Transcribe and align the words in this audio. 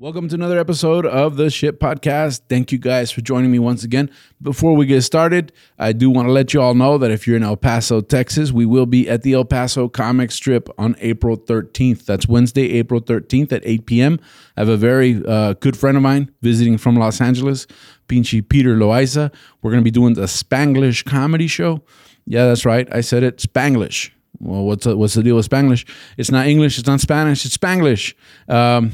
Welcome 0.00 0.28
to 0.28 0.36
another 0.36 0.60
episode 0.60 1.06
of 1.06 1.36
the 1.36 1.50
Shit 1.50 1.80
Podcast. 1.80 2.42
Thank 2.48 2.70
you 2.70 2.78
guys 2.78 3.10
for 3.10 3.20
joining 3.20 3.50
me 3.50 3.58
once 3.58 3.82
again. 3.82 4.12
Before 4.40 4.76
we 4.76 4.86
get 4.86 5.02
started, 5.02 5.50
I 5.76 5.90
do 5.90 6.08
want 6.08 6.28
to 6.28 6.32
let 6.32 6.54
you 6.54 6.62
all 6.62 6.74
know 6.74 6.98
that 6.98 7.10
if 7.10 7.26
you're 7.26 7.36
in 7.36 7.42
El 7.42 7.56
Paso, 7.56 8.00
Texas, 8.00 8.52
we 8.52 8.64
will 8.64 8.86
be 8.86 9.08
at 9.08 9.22
the 9.22 9.32
El 9.32 9.44
Paso 9.44 9.88
Comic 9.88 10.30
Strip 10.30 10.68
on 10.78 10.94
April 11.00 11.36
13th. 11.36 12.04
That's 12.04 12.28
Wednesday, 12.28 12.74
April 12.74 13.00
13th 13.00 13.50
at 13.50 13.62
8 13.64 13.86
p.m. 13.86 14.20
I 14.56 14.60
have 14.60 14.68
a 14.68 14.76
very 14.76 15.20
uh, 15.26 15.54
good 15.54 15.76
friend 15.76 15.96
of 15.96 16.04
mine 16.04 16.30
visiting 16.42 16.78
from 16.78 16.94
Los 16.94 17.20
Angeles, 17.20 17.66
Pinchy 18.06 18.48
Peter 18.48 18.76
Loaiza. 18.76 19.34
We're 19.62 19.72
going 19.72 19.82
to 19.82 19.84
be 19.84 19.90
doing 19.90 20.14
the 20.14 20.28
Spanglish 20.28 21.06
comedy 21.06 21.48
show. 21.48 21.82
Yeah, 22.24 22.46
that's 22.46 22.64
right. 22.64 22.86
I 22.94 23.00
said 23.00 23.24
it, 23.24 23.38
Spanglish. 23.38 24.12
Well, 24.38 24.62
what's 24.62 24.84
the, 24.84 24.96
what's 24.96 25.14
the 25.14 25.24
deal 25.24 25.34
with 25.34 25.48
Spanglish? 25.48 25.84
It's 26.16 26.30
not 26.30 26.46
English, 26.46 26.78
it's 26.78 26.86
not 26.86 27.00
Spanish, 27.00 27.44
it's 27.44 27.56
Spanglish. 27.56 28.14
Um, 28.48 28.92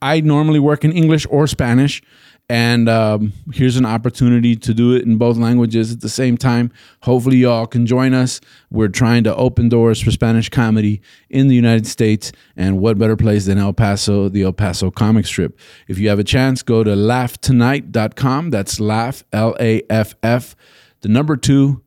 I 0.00 0.20
normally 0.20 0.58
work 0.58 0.84
in 0.84 0.92
English 0.92 1.26
or 1.30 1.46
Spanish, 1.46 2.02
and 2.48 2.88
um, 2.88 3.32
here's 3.52 3.76
an 3.76 3.84
opportunity 3.84 4.56
to 4.56 4.72
do 4.72 4.94
it 4.94 5.04
in 5.04 5.18
both 5.18 5.36
languages 5.36 5.92
at 5.92 6.00
the 6.00 6.08
same 6.08 6.38
time. 6.38 6.72
Hopefully, 7.02 7.38
y'all 7.38 7.66
can 7.66 7.84
join 7.84 8.14
us. 8.14 8.40
We're 8.70 8.88
trying 8.88 9.24
to 9.24 9.36
open 9.36 9.68
doors 9.68 10.00
for 10.00 10.10
Spanish 10.10 10.48
comedy 10.48 11.02
in 11.28 11.48
the 11.48 11.54
United 11.54 11.86
States, 11.86 12.32
and 12.56 12.78
what 12.80 12.98
better 12.98 13.16
place 13.16 13.46
than 13.46 13.58
El 13.58 13.74
Paso, 13.74 14.28
the 14.28 14.42
El 14.42 14.52
Paso 14.52 14.90
comic 14.90 15.26
strip? 15.26 15.58
If 15.88 15.98
you 15.98 16.08
have 16.08 16.18
a 16.18 16.24
chance, 16.24 16.62
go 16.62 16.82
to 16.82 16.90
laughtonight.com. 16.90 18.50
That's 18.50 18.80
laugh, 18.80 19.24
L 19.32 19.54
A 19.60 19.82
F 19.90 20.14
F, 20.22 20.56
the 21.02 21.08
number 21.08 21.36
two, 21.36 21.82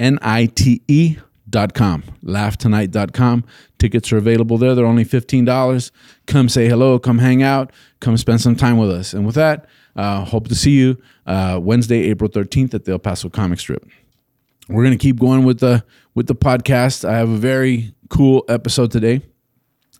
N 0.00 0.18
I 0.22 0.46
T 0.46 0.82
E 0.88 1.18
Laughtonight.com. 1.54 3.44
Tickets 3.78 4.12
are 4.12 4.16
available 4.16 4.58
there. 4.58 4.74
They're 4.74 4.86
only 4.86 5.04
$15. 5.04 5.90
Come 6.26 6.48
say 6.48 6.68
hello, 6.68 6.98
come 6.98 7.18
hang 7.18 7.42
out, 7.42 7.72
come 8.00 8.16
spend 8.16 8.40
some 8.40 8.56
time 8.56 8.78
with 8.78 8.90
us. 8.90 9.14
And 9.14 9.24
with 9.24 9.34
that, 9.36 9.66
uh, 9.96 10.24
hope 10.24 10.48
to 10.48 10.54
see 10.54 10.72
you 10.72 11.00
uh, 11.26 11.58
Wednesday, 11.62 12.10
April 12.10 12.28
13th 12.28 12.74
at 12.74 12.84
the 12.84 12.92
El 12.92 12.98
Paso 12.98 13.28
Comic 13.28 13.60
Strip. 13.60 13.86
We're 14.68 14.82
going 14.82 14.96
to 14.96 15.02
keep 15.02 15.18
going 15.18 15.44
with 15.44 15.60
the 15.60 15.84
with 16.14 16.26
the 16.26 16.34
podcast. 16.34 17.06
I 17.06 17.16
have 17.16 17.28
a 17.28 17.36
very 17.36 17.94
cool 18.08 18.44
episode 18.48 18.90
today. 18.90 19.20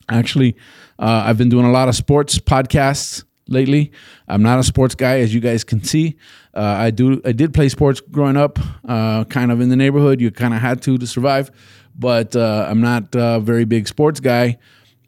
Actually, 0.08 0.56
uh, 0.98 1.25
I've 1.27 1.36
been 1.36 1.50
doing 1.50 1.66
a 1.66 1.70
lot 1.70 1.88
of 1.88 1.94
sports 1.94 2.38
podcasts 2.38 3.25
lately. 3.48 3.92
I'm 4.28 4.42
not 4.42 4.59
a 4.59 4.62
sports 4.62 4.95
guy, 4.95 5.20
as 5.20 5.34
you 5.34 5.41
guys 5.41 5.64
can 5.64 5.83
see. 5.83 6.17
Uh, 6.55 6.61
I 6.61 6.91
do. 6.91 7.20
I 7.25 7.33
did 7.33 7.53
play 7.53 7.69
sports 7.69 8.00
growing 8.00 8.37
up, 8.37 8.59
uh, 8.89 9.25
kind 9.25 9.50
of 9.50 9.61
in 9.61 9.69
the 9.69 9.77
neighborhood. 9.77 10.20
You 10.20 10.31
kind 10.31 10.55
of 10.55 10.61
had 10.61 10.83
to 10.83 10.98
to 10.98 11.06
survive, 11.06 11.50
but 11.97 12.37
uh, 12.37 12.67
I'm 12.69 12.81
not 12.81 13.15
a 13.15 13.41
very 13.41 13.65
big 13.65 13.89
sports 13.89 14.20
guy. 14.20 14.59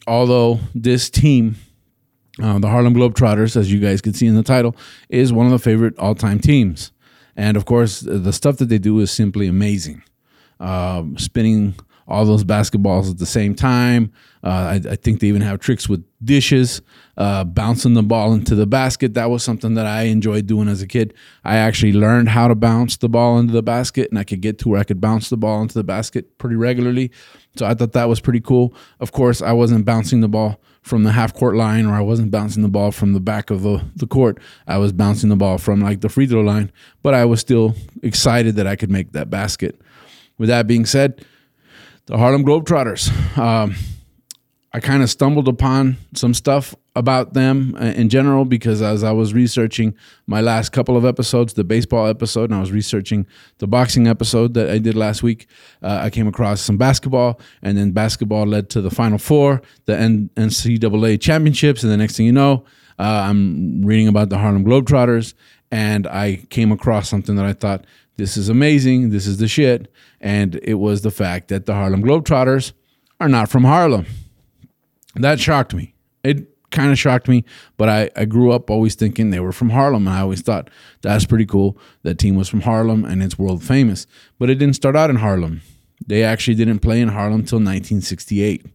Although 0.07 0.61
this 0.75 1.11
team, 1.11 1.57
uh, 2.43 2.59
the 2.59 2.69
Harlem 2.69 2.95
Globetrotters, 2.95 3.57
as 3.57 3.73
you 3.73 3.81
guys 3.81 4.01
can 4.01 4.13
see 4.15 4.27
in 4.27 4.35
the 4.35 4.43
title, 4.43 4.77
is 5.09 5.33
one 5.33 5.47
of 5.47 5.53
the 5.53 5.59
favorite 5.59 5.99
all-time 5.99 6.39
teams. 6.39 6.93
And 7.37 7.57
of 7.57 7.65
course, 7.65 8.01
the 8.01 8.33
stuff 8.33 8.57
that 8.59 8.69
they 8.69 8.79
do 8.79 9.01
is 9.01 9.11
simply 9.11 9.47
amazing. 9.47 10.03
Um, 10.59 11.19
spinning 11.19 11.75
all 12.09 12.25
those 12.25 12.45
basketballs 12.45 13.11
at 13.11 13.19
the 13.19 13.27
same 13.27 13.55
time. 13.55 14.13
Uh, 14.45 14.79
I, 14.85 14.91
I, 14.93 14.97
think 14.97 15.21
they 15.21 15.27
even 15.27 15.43
have 15.43 15.59
tricks 15.59 15.89
with 15.89 16.05
dishes, 16.25 16.81
uh, 17.17 17.43
bouncing 17.43 17.95
the 17.95 18.03
ball 18.03 18.33
into 18.33 18.55
the 18.55 18.67
basket. 18.67 19.15
That 19.15 19.29
was 19.29 19.43
something 19.43 19.75
that 19.75 19.87
I 19.87 20.03
enjoyed 20.03 20.47
doing 20.47 20.69
as 20.69 20.81
a 20.83 20.87
kid. 20.87 21.15
I 21.45 21.57
actually 21.57 21.93
learned 21.93 22.29
how 22.29 22.47
to 22.47 22.55
bounce 22.55 22.97
the 22.97 23.09
ball 23.09 23.39
into 23.39 23.53
the 23.53 23.63
basket, 23.63 24.09
and 24.11 24.19
I 24.21 24.25
could 24.25 24.41
get 24.41 24.59
to 24.61 24.69
where 24.69 24.79
I 24.79 24.85
could 24.85 25.01
bounce 25.01 25.31
the 25.31 25.37
ball 25.37 25.63
into 25.63 25.75
the 25.75 25.83
basket 25.83 26.39
pretty 26.39 26.55
regularly. 26.55 27.11
So 27.57 27.67
I 27.67 27.75
thought 27.75 27.93
that 27.93 28.09
was 28.09 28.21
pretty 28.21 28.41
cool. 28.41 28.73
Of 29.01 29.11
course, 29.11 29.43
I 29.43 29.53
wasn't 29.53 29.85
bouncing 29.85 30.21
the 30.21 30.29
ball 30.29 30.61
from 30.83 31.03
the 31.03 31.11
half 31.11 31.35
court 31.35 31.57
line, 31.57 31.85
or 31.85 31.95
I 31.95 32.01
wasn't 32.01 32.31
bouncing 32.31 32.63
the 32.63 32.69
ball 32.69 32.93
from 32.93 33.15
the 33.15 33.21
back 33.21 33.51
of 33.51 33.63
the, 33.63 33.85
the 33.97 34.07
court. 34.07 34.39
I 34.69 34.79
was 34.79 34.93
bouncing 34.93 35.31
the 35.31 35.37
ball 35.37 35.59
from 35.59 35.81
like 35.81 36.03
the 36.03 36.09
free 36.09 36.29
throw 36.29 36.43
line, 36.43 36.71
but 37.03 37.15
I 37.15 37.25
was 37.25 37.41
still 37.41 37.75
excited 38.05 38.55
that 38.55 38.69
I 38.69 38.77
could 38.77 38.91
make 38.91 39.11
that 39.11 39.29
basket. 39.29 39.81
With 40.39 40.49
that 40.49 40.69
being 40.69 40.87
said, 40.87 41.25
the 42.07 42.17
Harlem 42.17 42.45
Globetrotters. 42.45 43.11
Um, 43.37 43.75
I 44.73 44.81
kind 44.81 45.03
of 45.03 45.09
stumbled 45.11 45.49
upon 45.49 45.97
some 46.15 46.35
stuff 46.35 46.75
about 46.95 47.33
them 47.33 47.77
in 47.77 48.09
general 48.09 48.45
because 48.45 48.83
as 48.83 49.03
I 49.03 49.11
was 49.11 49.33
researching 49.33 49.95
my 50.27 50.41
last 50.41 50.71
couple 50.71 50.97
of 50.97 51.05
episodes, 51.05 51.55
the 51.55 51.65
baseball 51.65 52.07
episode, 52.07 52.51
and 52.51 52.55
I 52.55 52.61
was 52.61 52.73
researching 52.73 53.27
the 53.59 53.67
boxing 53.67 54.07
episode 54.07 54.55
that 54.55 54.69
I 54.69 54.79
did 54.79 54.95
last 54.95 55.23
week, 55.23 55.47
uh, 55.83 56.01
I 56.03 56.11
came 56.11 56.29
across 56.29 56.61
some 56.61 56.77
basketball, 56.77 57.41
and 57.63 57.77
then 57.79 57.93
basketball 57.93 58.47
led 58.47 58.69
to 58.71 58.83
the 58.83 58.91
Final 58.91 59.19
Four, 59.19 59.63
the 59.87 59.95
NCAA 59.95 61.21
championships, 61.21 61.83
and 61.83 61.91
the 61.91 61.97
next 61.97 62.17
thing 62.17 62.27
you 62.27 62.33
know, 62.33 62.65
uh, 62.99 63.27
I'm 63.29 63.85
reading 63.85 64.09
about 64.09 64.29
the 64.29 64.39
Harlem 64.39 64.65
Globetrotters, 64.65 65.33
and 65.71 66.07
I 66.07 66.45
came 66.51 66.71
across 66.71 67.09
something 67.09 67.37
that 67.37 67.47
I 67.47 67.55
thought 67.55 67.87
this 68.17 68.37
is 68.37 68.49
amazing, 68.49 69.11
this 69.11 69.27
is 69.27 69.39
the 69.39 69.49
shit, 69.49 69.91
and 70.21 70.59
it 70.63 70.75
was 70.75 71.03
the 71.03 71.11
fact 71.11 71.49
that 71.49 71.67
the 71.67 71.75
Harlem 71.75 72.03
Globetrotters 72.03 72.73
are 73.21 73.29
not 73.29 73.49
from 73.49 73.65
Harlem. 73.65 74.07
That 75.15 75.41
shocked 75.41 75.75
me. 75.75 75.95
It 76.25 76.49
kind 76.71 76.93
of 76.93 76.99
shocked 76.99 77.29
me, 77.29 77.45
but 77.77 77.89
I, 77.89 78.11
I 78.17 78.25
grew 78.25 78.53
up 78.53 78.71
always 78.71 78.95
thinking 78.95 79.31
they 79.31 79.41
were 79.41 79.53
from 79.53 79.71
Harlem, 79.71 80.07
and 80.07 80.17
I 80.17 80.21
always 80.21 80.43
thought 80.43 80.71
that's 81.03 81.25
pretty 81.25 81.47
cool. 81.47 81.79
That 82.03 82.19
team 82.19 82.37
was 82.37 82.49
from 82.49 82.63
Harlem 82.63 83.05
and 83.05 83.23
it's 83.23 83.39
world 83.39 83.63
famous. 83.63 84.07
But 84.39 84.51
it 84.51 84.57
didn't 84.57 84.77
start 84.77 84.97
out 84.97 85.11
in 85.11 85.17
Harlem. 85.17 85.63
They 86.07 86.23
actually 86.23 86.55
didn't 86.55 86.81
play 86.81 87.01
in 87.01 87.09
Harlem 87.09 87.41
until 87.41 87.59
1968. 87.59 88.67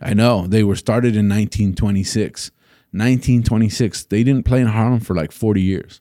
I 0.00 0.14
know 0.14 0.46
they 0.46 0.64
were 0.64 0.76
started 0.76 1.14
in 1.14 1.28
1926. 1.28 2.50
1926. 2.92 4.04
They 4.04 4.24
didn't 4.24 4.44
play 4.44 4.60
in 4.60 4.66
Harlem 4.68 5.00
for 5.00 5.14
like 5.14 5.32
40 5.32 5.60
years. 5.60 6.00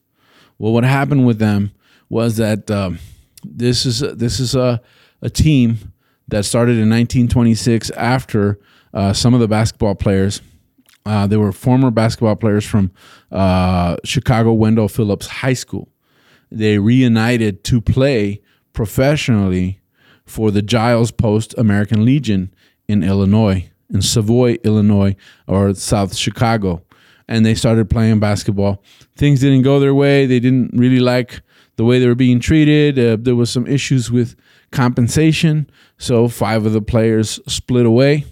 Well, 0.57 0.73
what 0.73 0.83
happened 0.83 1.25
with 1.25 1.39
them 1.39 1.71
was 2.11 2.35
that 2.35 2.69
um, 2.69 2.99
this 3.41 3.85
is 3.85 4.01
this 4.01 4.39
is 4.39 4.53
a 4.53 4.81
a 5.21 5.29
team 5.29 5.93
that 6.27 6.43
started 6.43 6.73
in 6.73 6.89
1926 6.89 7.89
after 7.91 8.59
uh, 8.93 9.13
some 9.13 9.33
of 9.33 9.39
the 9.39 9.47
basketball 9.47 9.95
players. 9.95 10.41
Uh, 11.05 11.25
they 11.25 11.37
were 11.37 11.51
former 11.51 11.89
basketball 11.89 12.35
players 12.35 12.65
from 12.65 12.91
uh, 13.31 13.95
Chicago 14.03 14.53
Wendell 14.53 14.89
Phillips 14.89 15.25
High 15.27 15.53
School. 15.53 15.89
They 16.51 16.77
reunited 16.77 17.63
to 17.65 17.81
play 17.81 18.41
professionally 18.73 19.79
for 20.25 20.51
the 20.51 20.61
Giles 20.61 21.11
Post 21.11 21.55
American 21.57 22.03
Legion 22.05 22.53
in 22.87 23.03
Illinois, 23.03 23.69
in 23.89 24.01
Savoy, 24.01 24.57
Illinois, 24.63 25.15
or 25.47 25.73
South 25.73 26.15
Chicago. 26.15 26.83
And 27.27 27.45
they 27.45 27.55
started 27.55 27.89
playing 27.89 28.19
basketball. 28.19 28.83
Things 29.15 29.39
didn't 29.39 29.61
go 29.61 29.79
their 29.79 29.95
way. 29.95 30.25
They 30.25 30.41
didn't 30.41 30.71
really 30.77 30.99
like 30.99 31.41
the 31.75 31.85
way 31.85 31.99
they 31.99 32.07
were 32.07 32.15
being 32.15 32.39
treated. 32.39 32.97
Uh, 32.97 33.17
there 33.19 33.35
was 33.35 33.49
some 33.49 33.67
issues 33.67 34.11
with 34.11 34.35
compensation, 34.71 35.69
so 35.97 36.27
five 36.27 36.65
of 36.65 36.73
the 36.73 36.81
players 36.81 37.39
split 37.47 37.85
away 37.85 38.25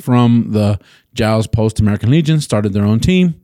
from 0.00 0.52
the 0.52 0.78
Giles 1.14 1.46
Post 1.46 1.80
American 1.80 2.10
Legion, 2.10 2.40
started 2.40 2.72
their 2.72 2.84
own 2.84 3.00
team. 3.00 3.40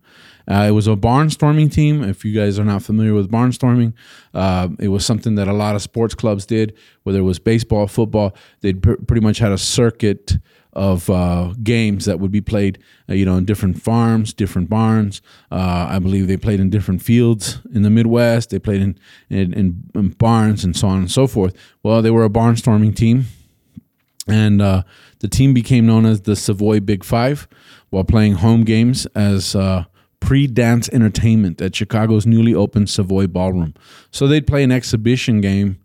Uh, 0.47 0.67
it 0.69 0.73
was 0.73 0.87
a 0.87 0.95
barnstorming 0.95 1.73
team. 1.73 2.03
If 2.05 2.25
you 2.25 2.35
guys 2.35 2.59
are 2.59 2.65
not 2.65 2.83
familiar 2.83 3.15
with 3.15 3.31
barnstorming, 3.31 3.95
uh, 4.35 4.69
it 4.79 4.89
was 4.89 5.05
something 5.07 5.37
that 5.37 5.49
a 5.49 5.55
lot 5.55 5.75
of 5.75 5.81
sports 5.81 6.15
clubs 6.15 6.45
did, 6.45 6.77
whether 7.03 7.21
it 7.21 7.23
was 7.23 7.39
baseball, 7.39 7.87
football. 7.87 8.37
They 8.61 8.75
pr- 8.75 8.95
pretty 8.95 9.23
much 9.23 9.39
had 9.39 9.53
a 9.53 9.59
circuit 9.59 10.37
of 10.75 11.09
uh, 11.09 11.55
games 11.63 12.05
that 12.05 12.21
would 12.21 12.33
be 12.33 12.41
played, 12.41 12.79
uh, 13.09 13.15
you 13.15 13.25
know, 13.25 13.37
in 13.37 13.45
different 13.45 13.81
farms, 13.81 14.33
different 14.33 14.69
barns. 14.69 15.23
Uh, 15.51 15.87
I 15.89 15.99
believe 15.99 16.27
they 16.27 16.37
played 16.37 16.61
in 16.61 16.71
different 16.71 17.03
fields 17.03 17.61
in 17.73 17.83
the 17.83 17.91
Midwest. 17.91 18.51
They 18.51 18.59
played 18.59 18.83
in, 18.83 18.99
in, 19.31 19.53
in, 19.55 19.91
in 19.95 20.09
barns 20.11 20.65
and 20.65 20.77
so 20.77 20.89
on 20.89 20.99
and 20.99 21.11
so 21.11 21.27
forth. 21.27 21.55
Well, 21.83 22.03
they 22.03 22.11
were 22.11 22.25
a 22.25 22.31
barnstorming 22.31 22.97
team, 22.97 23.27
and 24.27 24.61
uh, 24.61 24.83
the 25.21 25.29
team 25.29 25.55
became 25.55 25.87
known 25.87 26.07
as 26.07 26.23
the 26.23 26.37
Savoy 26.37 26.81
Big 26.81 27.05
Five 27.05 27.47
while 27.91 28.05
playing 28.05 28.35
home 28.35 28.65
games 28.65 29.07
as 29.15 29.55
uh, 29.55 29.85
pre-dance 30.19 30.89
entertainment 30.89 31.61
at 31.61 31.77
Chicago's 31.77 32.27
newly 32.27 32.55
opened 32.55 32.91
Savoy 32.91 33.27
Ballroom. 33.27 33.75
So 34.11 34.27
they'd 34.27 34.47
play 34.47 34.65
an 34.65 34.73
exhibition 34.73 35.41
game 35.41 35.79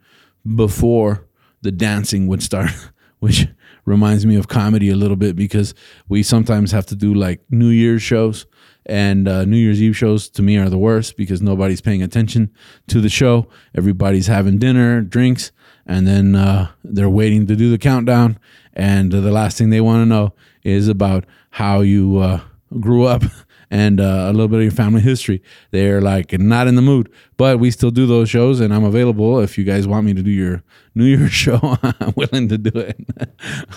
before 0.56 1.28
the 1.62 1.72
dancing 1.72 2.28
would 2.28 2.42
start, 2.42 2.72
which 3.20 3.48
reminds 3.90 4.26
me 4.26 4.36
of 4.38 4.48
comedy 4.48 4.90
a 4.90 4.96
little 4.96 5.18
bit 5.18 5.36
because 5.36 5.74
we 6.08 6.24
sometimes 6.24 6.72
have 6.72 6.86
to 6.86 6.96
do 6.96 7.14
like 7.14 7.42
New 7.50 7.70
Year's 7.70 8.04
shows 8.04 8.46
And 8.86 9.28
uh, 9.28 9.46
New 9.46 9.58
Year's 9.58 9.82
Eve 9.82 9.96
shows 9.96 10.30
to 10.30 10.42
me 10.42 10.58
are 10.58 10.70
the 10.70 10.78
worst 10.78 11.16
because 11.16 11.42
nobody's 11.42 11.82
paying 11.82 12.02
attention 12.02 12.50
to 12.88 13.02
the 13.02 13.10
show. 13.10 13.48
Everybody's 13.76 14.28
having 14.28 14.58
dinner, 14.58 15.02
drinks, 15.02 15.52
and 15.86 16.08
then 16.08 16.36
uh, 16.36 16.72
they're 16.84 17.10
waiting 17.10 17.46
to 17.48 17.56
do 17.56 17.70
the 17.70 17.78
countdown. 17.78 18.40
And 18.74 19.12
the 19.12 19.32
last 19.32 19.58
thing 19.58 19.70
they 19.70 19.82
want 19.82 20.02
to 20.02 20.06
know 20.06 20.34
is 20.64 20.88
about 20.88 21.26
how 21.52 21.82
you 21.82 22.18
uh, 22.18 22.40
grew 22.80 23.06
up 23.06 23.24
and 23.72 24.00
uh, 24.00 24.26
a 24.28 24.32
little 24.32 24.48
bit 24.48 24.58
of 24.58 24.64
your 24.64 24.72
family 24.72 25.02
history. 25.02 25.42
They're 25.72 26.02
like 26.02 26.38
not 26.40 26.68
in 26.68 26.76
the 26.76 26.82
mood, 26.82 27.12
but 27.38 27.60
we 27.60 27.72
still 27.72 27.92
do 27.92 28.06
those 28.06 28.30
shows, 28.30 28.60
and 28.60 28.74
I'm 28.74 28.84
available 28.84 29.40
if 29.40 29.58
you 29.58 29.64
guys 29.64 29.88
want 29.88 30.06
me 30.06 30.14
to 30.14 30.24
do 30.24 30.32
your 30.32 30.64
New 30.96 31.06
Year's 31.06 31.32
show. 31.32 31.60
I'm 31.84 32.14
willing 32.16 32.48
to 32.50 32.58
do 32.58 32.78
it. 32.80 32.98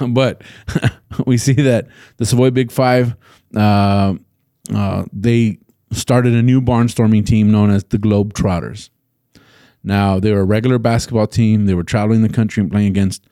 but 0.15 0.43
we 1.27 1.37
see 1.37 1.55
that 1.55 1.89
the 2.17 2.27
Savoy 2.27 2.51
Big 2.51 2.73
Five, 2.73 3.17
uh, 3.55 4.15
uh, 4.75 5.05
they 5.13 5.59
started 5.93 6.35
a 6.35 6.43
new 6.43 6.61
barnstorming 6.61 7.27
team 7.27 7.51
known 7.51 7.71
as 7.71 7.85
the 7.85 7.99
Globetrotters. 7.99 8.89
Now 9.85 10.21
they 10.21 10.33
were 10.33 10.41
a 10.41 10.45
regular 10.45 10.79
basketball 10.79 11.27
team. 11.27 11.67
They 11.67 11.75
were 11.75 11.83
traveling 11.83 12.23
the 12.23 12.29
country 12.29 12.63
and 12.63 12.71
playing 12.71 12.89
against 12.89 13.27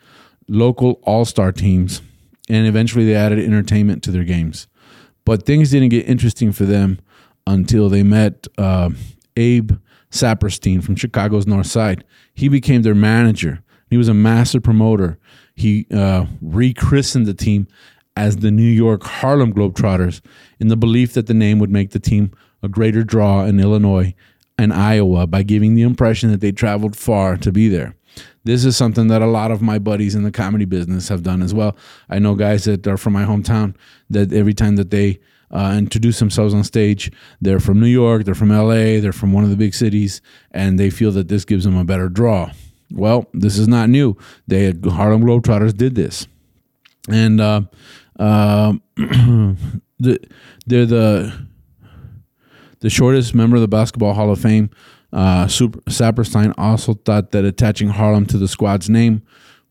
local 0.48 1.00
all-star 1.04 1.52
teams, 1.52 2.02
and 2.48 2.66
eventually 2.66 3.06
they 3.06 3.14
added 3.14 3.38
entertainment 3.38 4.02
to 4.02 4.10
their 4.10 4.24
games. 4.24 4.66
But 5.24 5.44
things 5.44 5.70
didn't 5.70 5.90
get 5.90 6.08
interesting 6.08 6.52
for 6.52 6.64
them 6.64 7.00
until 7.46 7.88
they 7.88 8.02
met 8.02 8.46
uh, 8.58 8.90
Abe 9.36 9.72
Saperstein 10.10 10.82
from 10.82 10.96
Chicago's 10.96 11.46
North 11.46 11.66
Side. 11.66 12.04
He 12.34 12.48
became 12.48 12.82
their 12.82 12.94
manager. 12.94 13.62
He 13.88 13.96
was 13.96 14.08
a 14.08 14.14
master 14.14 14.60
promoter. 14.60 15.18
He 15.54 15.86
uh, 15.92 16.26
rechristened 16.40 17.26
the 17.26 17.34
team 17.34 17.66
as 18.16 18.38
the 18.38 18.50
New 18.50 18.62
York 18.62 19.02
Harlem 19.04 19.52
Globetrotters 19.52 20.20
in 20.58 20.68
the 20.68 20.76
belief 20.76 21.12
that 21.14 21.26
the 21.26 21.34
name 21.34 21.58
would 21.58 21.70
make 21.70 21.90
the 21.90 21.98
team 21.98 22.32
a 22.62 22.68
greater 22.68 23.02
draw 23.02 23.44
in 23.44 23.60
Illinois 23.60 24.14
and 24.58 24.72
Iowa 24.72 25.26
by 25.26 25.42
giving 25.42 25.74
the 25.74 25.82
impression 25.82 26.30
that 26.30 26.40
they 26.40 26.52
traveled 26.52 26.96
far 26.96 27.36
to 27.38 27.50
be 27.50 27.68
there. 27.68 27.94
This 28.44 28.64
is 28.64 28.76
something 28.76 29.08
that 29.08 29.22
a 29.22 29.26
lot 29.26 29.50
of 29.50 29.60
my 29.60 29.78
buddies 29.78 30.14
in 30.14 30.22
the 30.22 30.30
comedy 30.30 30.64
business 30.64 31.08
have 31.08 31.22
done 31.22 31.42
as 31.42 31.52
well. 31.52 31.76
I 32.08 32.18
know 32.18 32.34
guys 32.34 32.64
that 32.64 32.86
are 32.86 32.96
from 32.96 33.12
my 33.12 33.24
hometown 33.24 33.74
that 34.08 34.32
every 34.32 34.54
time 34.54 34.76
that 34.76 34.90
they 34.90 35.20
uh, 35.50 35.74
introduce 35.76 36.18
themselves 36.18 36.54
on 36.54 36.64
stage, 36.64 37.10
they're 37.40 37.60
from 37.60 37.80
New 37.80 37.86
York, 37.86 38.24
they're 38.24 38.34
from 38.34 38.50
LA, 38.50 39.00
they're 39.00 39.12
from 39.12 39.32
one 39.32 39.44
of 39.44 39.50
the 39.50 39.56
big 39.56 39.74
cities, 39.74 40.22
and 40.52 40.78
they 40.78 40.90
feel 40.90 41.10
that 41.12 41.28
this 41.28 41.44
gives 41.44 41.64
them 41.64 41.76
a 41.76 41.84
better 41.84 42.08
draw. 42.08 42.50
Well, 42.92 43.26
this 43.32 43.58
is 43.58 43.68
not 43.68 43.88
new. 43.88 44.16
They 44.46 44.72
Harlem 44.72 45.22
Globetrotters 45.22 45.76
did 45.76 45.94
this, 45.94 46.26
and 47.08 47.40
uh, 47.40 47.62
uh, 48.18 48.74
the, 48.96 50.18
they're 50.66 50.86
the 50.86 51.46
the 52.80 52.90
shortest 52.90 53.34
member 53.34 53.56
of 53.56 53.62
the 53.62 53.68
Basketball 53.68 54.14
Hall 54.14 54.30
of 54.30 54.40
Fame. 54.40 54.70
Uh, 55.12 55.46
Saperstein 55.46 56.54
also 56.56 56.94
thought 56.94 57.32
that 57.32 57.44
attaching 57.44 57.88
Harlem 57.88 58.26
to 58.26 58.38
the 58.38 58.48
squad's 58.48 58.88
name 58.88 59.22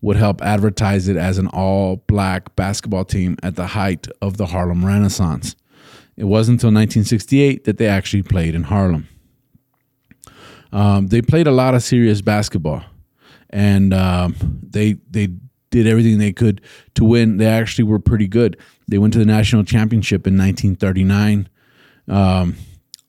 would 0.01 0.17
help 0.17 0.41
advertise 0.41 1.07
it 1.07 1.17
as 1.17 1.37
an 1.37 1.47
all 1.47 1.97
black 2.07 2.55
basketball 2.55 3.05
team 3.05 3.37
at 3.43 3.55
the 3.55 3.67
height 3.67 4.07
of 4.21 4.37
the 4.37 4.47
Harlem 4.47 4.85
Renaissance. 4.85 5.55
It 6.15 6.25
wasn't 6.25 6.55
until 6.55 6.67
1968 6.69 7.63
that 7.63 7.77
they 7.77 7.87
actually 7.87 8.23
played 8.23 8.55
in 8.55 8.63
Harlem. 8.63 9.07
Um, 10.71 11.07
they 11.07 11.21
played 11.21 11.47
a 11.47 11.51
lot 11.51 11.73
of 11.73 11.81
serious 11.81 12.21
basketball, 12.21 12.83
and 13.49 13.93
um, 13.93 14.35
they 14.61 14.97
they 15.09 15.29
did 15.71 15.87
everything 15.87 16.17
they 16.17 16.33
could 16.33 16.61
to 16.95 17.03
win. 17.03 17.37
They 17.37 17.47
actually 17.47 17.85
were 17.85 17.99
pretty 17.99 18.27
good. 18.27 18.57
They 18.87 18.97
went 18.97 19.13
to 19.13 19.19
the 19.19 19.25
national 19.25 19.63
championship 19.63 20.27
in 20.27 20.37
1939. 20.37 21.49
Um, 22.07 22.55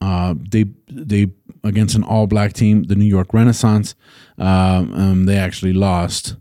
uh, 0.00 0.35
they 0.50 0.65
they 0.88 1.26
against 1.62 1.95
an 1.95 2.03
all 2.03 2.27
black 2.27 2.53
team, 2.53 2.85
the 2.85 2.95
New 2.95 3.05
York 3.05 3.33
Renaissance. 3.35 3.95
Um, 4.39 4.93
um, 4.95 5.27
they 5.27 5.37
actually 5.37 5.73
lost, 5.73 6.37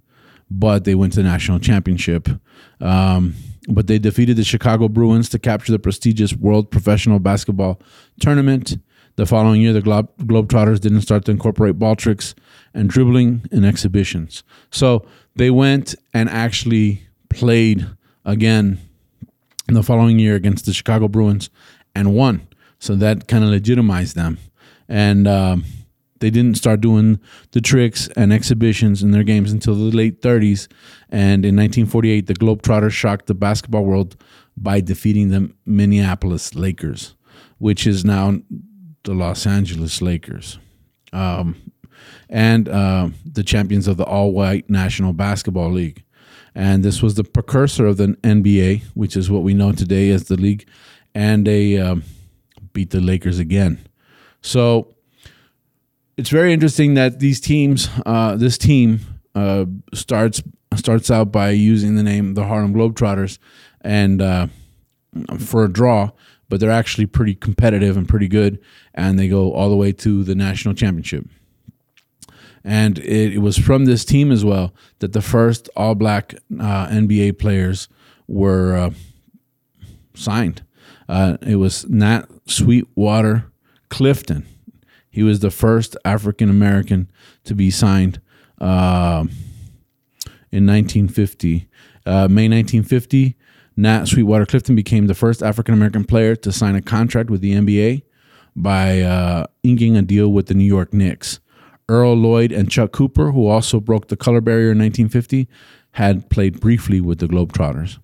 but 0.49 0.85
they 0.85 0.95
went 0.95 1.13
to 1.13 1.21
the 1.21 1.27
national 1.27 1.59
championship. 1.59 2.29
Um, 2.81 3.35
but 3.67 3.87
they 3.87 3.99
defeated 3.99 4.37
the 4.37 4.43
Chicago 4.43 4.87
Bruins 4.87 5.29
to 5.29 5.39
capture 5.39 5.71
the 5.71 5.79
prestigious 5.79 6.33
World 6.35 6.71
Professional 6.71 7.19
Basketball 7.19 7.79
Tournament. 8.19 8.77
The 9.15 9.25
following 9.25 9.61
year, 9.61 9.73
the 9.73 9.81
Globe- 9.81 10.15
Globetrotters 10.19 10.79
didn't 10.79 11.01
start 11.01 11.25
to 11.25 11.31
incorporate 11.31 11.77
ball 11.77 11.95
tricks 11.95 12.33
and 12.73 12.89
dribbling 12.89 13.43
in 13.51 13.65
exhibitions. 13.65 14.43
So 14.71 15.05
they 15.35 15.51
went 15.51 15.93
and 16.13 16.29
actually 16.29 17.03
played 17.29 17.85
again 18.25 18.79
in 19.67 19.73
the 19.73 19.83
following 19.83 20.19
year 20.19 20.35
against 20.35 20.65
the 20.65 20.73
Chicago 20.73 21.07
Bruins 21.07 21.49
and 21.93 22.15
won. 22.15 22.47
So 22.79 22.95
that 22.95 23.27
kind 23.27 23.43
of 23.43 23.49
legitimized 23.49 24.15
them. 24.15 24.37
And 24.89 25.27
um, 25.27 25.63
they 26.19 26.29
didn't 26.29 26.57
start 26.57 26.81
doing 26.81 27.19
the 27.51 27.61
tricks 27.61 28.09
and 28.17 28.33
exhibitions 28.33 29.01
in 29.01 29.11
their 29.11 29.23
games 29.23 29.51
until 29.51 29.75
the 29.75 29.95
late 29.95 30.21
30s. 30.21 30.67
And 31.09 31.45
in 31.45 31.55
1948, 31.55 32.27
the 32.27 32.33
Globetrotters 32.33 32.91
shocked 32.91 33.27
the 33.27 33.33
basketball 33.33 33.85
world 33.85 34.17
by 34.57 34.81
defeating 34.81 35.29
the 35.29 35.51
Minneapolis 35.65 36.55
Lakers, 36.55 37.15
which 37.59 37.87
is 37.87 38.03
now 38.03 38.39
the 39.03 39.13
Los 39.13 39.47
Angeles 39.47 40.01
Lakers. 40.01 40.59
Um, 41.13 41.55
and 42.29 42.67
uh, 42.69 43.09
the 43.25 43.43
champions 43.43 43.87
of 43.87 43.97
the 43.97 44.05
all 44.05 44.31
white 44.31 44.69
National 44.69 45.13
Basketball 45.13 45.71
League. 45.71 46.03
And 46.53 46.83
this 46.83 47.01
was 47.01 47.15
the 47.15 47.23
precursor 47.23 47.85
of 47.85 47.97
the 47.97 48.07
NBA, 48.23 48.83
which 48.93 49.15
is 49.15 49.31
what 49.31 49.43
we 49.43 49.53
know 49.53 49.71
today 49.71 50.09
as 50.09 50.25
the 50.25 50.35
league. 50.35 50.67
And 51.15 51.47
they 51.47 51.77
um, 51.77 52.03
beat 52.73 52.89
the 52.89 53.01
Lakers 53.01 53.39
again. 53.39 53.79
So 54.41 54.95
it's 56.17 56.29
very 56.29 56.53
interesting 56.53 56.95
that 56.95 57.19
these 57.19 57.39
teams, 57.39 57.89
uh, 58.05 58.35
this 58.35 58.57
team, 58.57 58.99
uh, 59.35 59.65
starts 59.93 60.41
starts 60.75 61.09
out 61.09 61.31
by 61.31 61.49
using 61.49 61.95
the 61.95 62.03
name 62.03 62.33
the 62.33 62.45
Harlem 62.45 62.73
Globetrotters, 62.73 63.39
and 63.81 64.21
uh, 64.21 64.47
for 65.37 65.63
a 65.63 65.71
draw, 65.71 66.11
but 66.47 66.59
they're 66.59 66.71
actually 66.71 67.05
pretty 67.05 67.35
competitive 67.35 67.97
and 67.97 68.07
pretty 68.07 68.27
good, 68.27 68.59
and 68.93 69.17
they 69.17 69.27
go 69.27 69.51
all 69.53 69.69
the 69.69 69.75
way 69.75 69.91
to 69.93 70.23
the 70.23 70.35
national 70.35 70.73
championship. 70.73 71.25
And 72.63 72.99
it, 72.99 73.35
it 73.35 73.39
was 73.39 73.57
from 73.57 73.85
this 73.85 74.03
team 74.03 74.31
as 74.31 74.43
well 74.43 74.73
that 74.99 75.13
the 75.13 75.21
first 75.21 75.69
all 75.75 75.95
black 75.95 76.33
uh, 76.59 76.87
NBA 76.87 77.39
players 77.39 77.87
were 78.27 78.75
uh, 78.75 78.89
signed. 80.13 80.63
Uh, 81.07 81.37
it 81.41 81.55
was 81.55 81.87
Nat 81.89 82.29
Sweetwater 82.45 83.45
Clifton. 83.89 84.45
He 85.09 85.23
was 85.23 85.39
the 85.39 85.51
first 85.51 85.97
African 86.05 86.49
American 86.49 87.09
to 87.43 87.55
be 87.55 87.71
signed 87.71 88.21
uh, 88.59 89.25
in 90.51 90.65
1950. 90.65 91.67
Uh, 92.05 92.27
May 92.27 92.47
1950, 92.47 93.35
Nat 93.75 94.05
Sweetwater 94.05 94.45
Clifton 94.45 94.75
became 94.75 95.07
the 95.07 95.15
first 95.15 95.41
African 95.41 95.73
American 95.73 96.03
player 96.03 96.35
to 96.35 96.51
sign 96.51 96.75
a 96.75 96.81
contract 96.81 97.29
with 97.29 97.41
the 97.41 97.53
NBA 97.53 98.03
by 98.55 99.01
uh, 99.01 99.45
inking 99.63 99.95
a 99.95 100.01
deal 100.01 100.29
with 100.31 100.47
the 100.47 100.53
New 100.53 100.65
York 100.65 100.93
Knicks. 100.93 101.39
Earl 101.87 102.13
Lloyd 102.13 102.51
and 102.51 102.69
Chuck 102.69 102.91
Cooper, 102.91 103.31
who 103.31 103.47
also 103.47 103.79
broke 103.79 104.09
the 104.09 104.17
color 104.17 104.41
barrier 104.41 104.71
in 104.71 104.79
1950, 104.79 105.47
had 105.91 106.29
played 106.29 106.59
briefly 106.59 107.01
with 107.01 107.19
the 107.19 107.27
Globetrotters. 107.27 107.99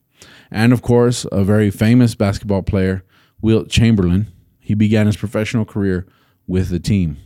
And 0.49 0.73
of 0.73 0.81
course, 0.81 1.25
a 1.31 1.43
very 1.43 1.69
famous 1.69 2.15
basketball 2.15 2.63
player, 2.63 3.03
Wilt 3.41 3.69
Chamberlain. 3.69 4.27
He 4.65 4.73
began 4.73 5.05
his 5.05 5.15
professional 5.15 5.63
career 5.63 6.07
with 6.47 6.69
the 6.69 6.79
team. 6.79 7.17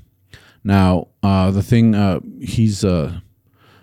Now, 0.62 1.08
uh, 1.24 1.52
the 1.52 1.64
thing, 1.64 1.96
uh, 1.96 2.20
he's 2.42 2.84
uh, 2.84 3.22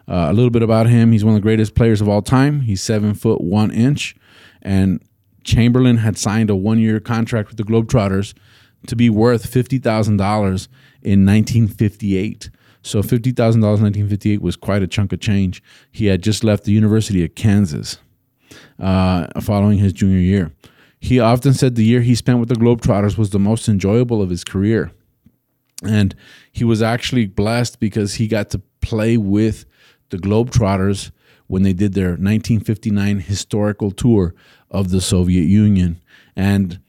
uh, 0.06 0.26
a 0.28 0.34
little 0.34 0.50
bit 0.50 0.62
about 0.62 0.88
him. 0.88 1.10
He's 1.10 1.24
one 1.24 1.34
of 1.34 1.40
the 1.40 1.42
greatest 1.42 1.74
players 1.74 2.02
of 2.02 2.08
all 2.08 2.20
time. 2.20 2.60
He's 2.60 2.82
seven 2.82 3.14
foot 3.14 3.40
one 3.40 3.70
inch, 3.70 4.14
and 4.60 5.02
Chamberlain 5.42 5.96
had 5.96 6.18
signed 6.18 6.50
a 6.50 6.54
one 6.54 6.78
year 6.78 7.00
contract 7.00 7.48
with 7.48 7.56
the 7.56 7.64
Globetrotters 7.64 8.34
to 8.88 8.94
be 8.94 9.08
worth 9.08 9.46
fifty 9.46 9.78
thousand 9.78 10.18
dollars 10.18 10.68
in 11.00 11.24
1958. 11.24 12.50
So 12.82 13.02
fifty 13.02 13.32
thousand 13.32 13.62
dollars 13.62 13.80
in 13.80 13.86
1958 13.86 14.42
was 14.42 14.56
quite 14.56 14.82
a 14.82 14.86
chunk 14.86 15.14
of 15.14 15.20
change. 15.20 15.62
He 15.90 16.06
had 16.06 16.22
just 16.22 16.44
left 16.44 16.64
the 16.64 16.72
University 16.72 17.24
of 17.24 17.34
Kansas 17.34 17.96
uh, 18.78 19.28
following 19.40 19.78
his 19.78 19.94
junior 19.94 20.18
year. 20.18 20.52
He 20.98 21.20
often 21.20 21.54
said 21.54 21.74
the 21.74 21.84
year 21.84 22.00
he 22.00 22.14
spent 22.14 22.40
with 22.40 22.48
the 22.48 22.54
Globetrotters 22.54 23.18
was 23.18 23.30
the 23.30 23.38
most 23.38 23.68
enjoyable 23.68 24.22
of 24.22 24.30
his 24.30 24.44
career. 24.44 24.92
And 25.84 26.14
he 26.52 26.64
was 26.64 26.82
actually 26.82 27.26
blessed 27.26 27.80
because 27.80 28.14
he 28.14 28.28
got 28.28 28.50
to 28.50 28.62
play 28.80 29.16
with 29.16 29.66
the 30.10 30.16
Globetrotters 30.16 31.10
when 31.48 31.62
they 31.62 31.72
did 31.72 31.94
their 31.94 32.10
1959 32.10 33.20
historical 33.20 33.90
tour 33.90 34.34
of 34.70 34.90
the 34.90 35.00
Soviet 35.00 35.44
Union. 35.44 36.00
And 36.34 36.80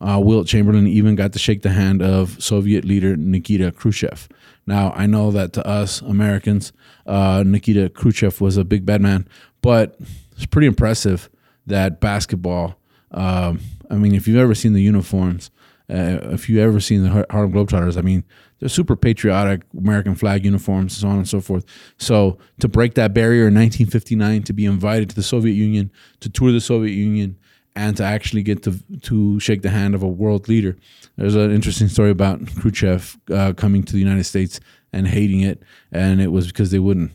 uh, 0.00 0.20
Wilt 0.22 0.46
Chamberlain 0.46 0.86
even 0.86 1.16
got 1.16 1.32
to 1.32 1.38
shake 1.38 1.62
the 1.62 1.70
hand 1.70 2.02
of 2.02 2.40
Soviet 2.42 2.84
leader 2.84 3.16
Nikita 3.16 3.72
Khrushchev. 3.72 4.28
Now, 4.66 4.92
I 4.92 5.06
know 5.06 5.30
that 5.32 5.52
to 5.54 5.66
us 5.66 6.00
Americans, 6.02 6.72
uh, 7.06 7.42
Nikita 7.44 7.88
Khrushchev 7.88 8.40
was 8.40 8.56
a 8.56 8.64
big 8.64 8.86
bad 8.86 9.00
man, 9.00 9.26
but 9.62 9.98
it's 10.36 10.46
pretty 10.46 10.66
impressive 10.66 11.28
that 11.66 12.00
basketball. 12.00 12.76
Um, 13.12 13.60
I 13.90 13.94
mean, 13.94 14.14
if 14.14 14.28
you've 14.28 14.36
ever 14.38 14.54
seen 14.54 14.72
the 14.74 14.82
uniforms 14.82 15.50
Uh, 15.90 16.34
if 16.34 16.50
you've 16.50 16.58
ever 16.58 16.80
seen 16.80 17.02
the 17.02 17.26
Harlem 17.30 17.50
Globetrotters, 17.50 17.96
I 17.96 18.02
mean, 18.02 18.22
they're 18.58 18.68
super 18.68 18.94
patriotic, 18.94 19.62
American 19.74 20.14
flag 20.14 20.44
uniforms, 20.44 20.92
and 20.92 21.00
so 21.00 21.08
on 21.08 21.16
and 21.16 21.26
so 21.26 21.40
forth. 21.40 21.64
So 21.96 22.36
to 22.60 22.68
break 22.68 22.92
that 22.94 23.14
barrier 23.14 23.48
in 23.48 23.54
1959, 23.54 24.42
to 24.42 24.52
be 24.52 24.66
invited 24.66 25.08
to 25.10 25.16
the 25.16 25.22
Soviet 25.22 25.54
Union, 25.54 25.90
to 26.20 26.28
tour 26.28 26.52
the 26.52 26.60
Soviet 26.60 26.92
Union, 26.92 27.38
and 27.74 27.96
to 27.96 28.04
actually 28.04 28.42
get 28.42 28.62
to 28.64 28.78
to 29.02 29.40
shake 29.40 29.62
the 29.62 29.70
hand 29.70 29.94
of 29.94 30.02
a 30.02 30.06
world 30.08 30.46
leader. 30.46 30.76
There's 31.16 31.36
an 31.36 31.50
interesting 31.52 31.88
story 31.88 32.10
about 32.10 32.40
Khrushchev 32.60 33.16
uh, 33.32 33.52
coming 33.54 33.82
to 33.84 33.92
the 33.94 33.98
United 33.98 34.24
States 34.24 34.60
and 34.92 35.06
hating 35.08 35.40
it, 35.40 35.62
and 35.90 36.20
it 36.20 36.32
was 36.32 36.48
because 36.48 36.70
they 36.70 36.80
wouldn't 36.80 37.12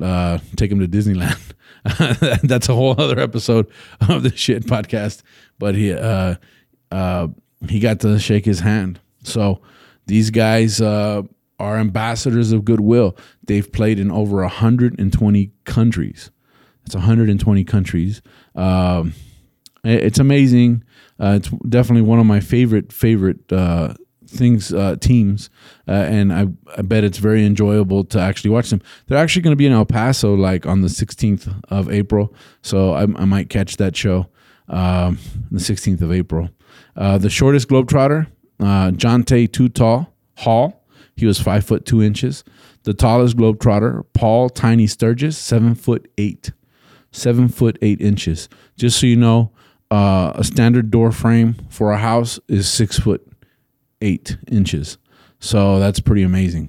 uh, 0.00 0.38
take 0.56 0.70
him 0.70 0.80
to 0.80 0.88
Disneyland. 0.88 1.38
That's 2.42 2.68
a 2.68 2.74
whole 2.74 2.94
other 3.00 3.18
episode 3.18 3.70
of 4.08 4.22
the 4.22 4.34
shit 4.36 4.64
podcast. 4.66 5.22
But 5.58 5.74
he 5.74 5.92
uh, 5.92 6.36
uh, 6.90 7.28
he 7.68 7.80
got 7.80 8.00
to 8.00 8.18
shake 8.18 8.44
his 8.44 8.60
hand. 8.60 9.00
So 9.24 9.60
these 10.06 10.30
guys 10.30 10.80
uh, 10.80 11.22
are 11.58 11.78
ambassadors 11.78 12.52
of 12.52 12.64
goodwill. 12.64 13.16
They've 13.44 13.70
played 13.70 13.98
in 13.98 14.10
over 14.10 14.36
120 14.42 15.52
countries. 15.64 16.30
It's 16.84 16.94
120 16.94 17.64
countries. 17.64 18.22
Um, 18.54 19.14
it's 19.84 20.18
amazing. 20.18 20.84
Uh, 21.20 21.34
it's 21.36 21.48
definitely 21.68 22.02
one 22.02 22.18
of 22.18 22.26
my 22.26 22.40
favorite 22.40 22.92
favorite 22.92 23.52
uh, 23.52 23.94
things 24.32 24.72
uh, 24.72 24.96
teams, 24.96 25.50
uh, 25.86 25.92
and 25.92 26.32
I, 26.32 26.46
I 26.76 26.82
bet 26.82 27.04
it's 27.04 27.18
very 27.18 27.44
enjoyable 27.44 28.04
to 28.04 28.18
actually 28.20 28.50
watch 28.50 28.70
them. 28.70 28.82
They're 29.06 29.18
actually 29.18 29.42
going 29.42 29.52
to 29.52 29.56
be 29.56 29.66
in 29.66 29.72
El 29.72 29.84
Paso 29.86 30.34
like 30.34 30.66
on 30.66 30.80
the 30.80 30.88
16th 30.88 31.62
of 31.68 31.90
April, 31.90 32.34
so 32.62 32.92
I, 32.92 33.02
I 33.02 33.24
might 33.24 33.50
catch 33.50 33.76
that 33.76 33.96
show 33.96 34.28
um, 34.68 35.18
the 35.50 35.60
16th 35.60 36.00
of 36.00 36.12
April. 36.12 36.50
Uh, 36.96 37.18
the 37.18 37.30
shortest 37.30 37.68
globetrotter, 37.68 38.26
uh, 38.60 38.90
Jonte 38.90 39.52
Too 39.52 39.68
Tall 39.68 40.12
Hall. 40.38 40.84
He 41.16 41.26
was 41.26 41.38
five 41.38 41.64
foot 41.64 41.84
two 41.84 42.02
inches. 42.02 42.42
The 42.84 42.94
tallest 42.94 43.36
globetrotter, 43.36 44.04
Paul 44.12 44.48
Tiny 44.48 44.86
Sturgis, 44.86 45.38
seven 45.38 45.74
foot 45.74 46.10
eight, 46.18 46.52
seven 47.12 47.48
foot 47.48 47.78
eight 47.82 48.00
inches. 48.00 48.48
Just 48.76 48.98
so 48.98 49.06
you 49.06 49.16
know, 49.16 49.52
uh, 49.90 50.32
a 50.34 50.42
standard 50.42 50.90
door 50.90 51.12
frame 51.12 51.54
for 51.68 51.92
a 51.92 51.98
house 51.98 52.40
is 52.48 52.68
six 52.68 52.98
foot 52.98 53.31
eight 54.02 54.36
inches. 54.48 54.98
So 55.40 55.78
that's 55.78 56.00
pretty 56.00 56.22
amazing. 56.22 56.68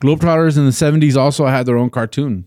Globetrotters 0.00 0.56
in 0.56 0.64
the 0.64 0.70
70s 0.70 1.16
also 1.16 1.46
had 1.46 1.66
their 1.66 1.76
own 1.76 1.90
cartoon, 1.90 2.46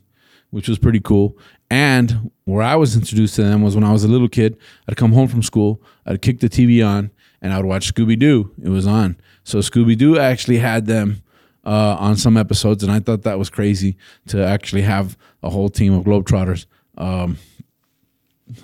which 0.49 0.67
was 0.67 0.77
pretty 0.79 0.99
cool. 0.99 1.37
And 1.69 2.31
where 2.45 2.63
I 2.63 2.75
was 2.75 2.95
introduced 2.95 3.35
to 3.35 3.43
them 3.43 3.61
was 3.61 3.75
when 3.75 3.83
I 3.83 3.91
was 3.91 4.03
a 4.03 4.07
little 4.07 4.29
kid. 4.29 4.57
I'd 4.87 4.97
come 4.97 5.13
home 5.13 5.27
from 5.27 5.43
school, 5.43 5.81
I'd 6.05 6.21
kick 6.21 6.39
the 6.39 6.49
TV 6.49 6.85
on, 6.85 7.11
and 7.41 7.53
I 7.53 7.57
would 7.57 7.65
watch 7.65 7.93
Scooby 7.93 8.17
Doo. 8.17 8.51
It 8.63 8.69
was 8.69 8.87
on. 8.87 9.17
So 9.43 9.59
Scooby 9.59 9.97
Doo 9.97 10.17
actually 10.17 10.57
had 10.57 10.85
them 10.85 11.23
uh, 11.65 11.97
on 11.99 12.15
some 12.15 12.37
episodes, 12.37 12.83
and 12.83 12.91
I 12.91 12.99
thought 12.99 13.23
that 13.23 13.37
was 13.37 13.49
crazy 13.49 13.97
to 14.27 14.45
actually 14.45 14.83
have 14.83 15.17
a 15.43 15.49
whole 15.49 15.69
team 15.69 15.93
of 15.93 16.05
Globetrotters. 16.05 16.65
Um, 16.97 17.37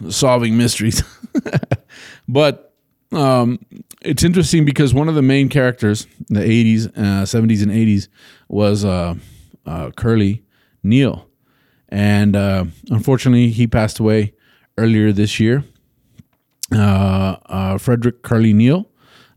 solving 0.09 0.57
mysteries. 0.57 1.03
but 2.27 2.72
um, 3.15 3.59
it's 4.01 4.23
interesting 4.23 4.65
because 4.65 4.93
one 4.93 5.09
of 5.09 5.15
the 5.15 5.21
main 5.21 5.49
characters, 5.49 6.07
in 6.29 6.35
the 6.35 6.41
80s, 6.41 6.87
uh, 6.97 7.23
70s, 7.23 7.61
and 7.63 7.71
80s, 7.71 8.07
was 8.47 8.85
uh, 8.85 9.15
uh, 9.65 9.91
Curly 9.91 10.43
Neal. 10.83 11.27
And 11.89 12.35
uh, 12.35 12.65
unfortunately, 12.89 13.49
he 13.49 13.67
passed 13.67 13.99
away 13.99 14.33
earlier 14.77 15.11
this 15.11 15.39
year. 15.39 15.63
Uh, 16.73 17.37
uh, 17.45 17.77
Frederick 17.77 18.23
Curly 18.23 18.53
Neal 18.53 18.89